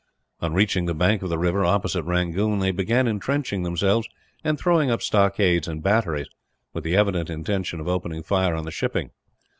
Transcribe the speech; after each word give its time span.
On 0.39 0.55
reaching 0.55 0.87
the 0.87 0.95
bank 0.95 1.21
of 1.21 1.29
the 1.29 1.37
river 1.37 1.63
opposite 1.63 2.01
Rangoon, 2.01 2.57
they 2.57 2.71
began 2.71 3.07
entrenching 3.07 3.61
themselves 3.61 4.09
and 4.43 4.57
throwing 4.57 4.89
up 4.89 5.03
stockades 5.03 5.67
and 5.67 5.83
batteries; 5.83 6.25
with 6.73 6.83
the 6.83 6.95
evident 6.95 7.29
intention 7.29 7.79
of 7.79 7.87
opening 7.87 8.23
fire 8.23 8.55
on 8.55 8.65
the 8.65 8.71
shipping. 8.71 9.11